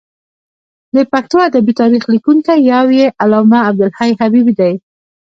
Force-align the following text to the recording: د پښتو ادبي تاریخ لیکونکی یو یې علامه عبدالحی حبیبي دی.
د 0.95 0.97
پښتو 1.11 1.37
ادبي 1.49 1.73
تاریخ 1.81 2.03
لیکونکی 2.13 2.55
یو 2.71 2.85
یې 2.99 3.07
علامه 3.23 3.59
عبدالحی 3.69 4.11
حبیبي 4.19 4.53
دی. 4.59 4.73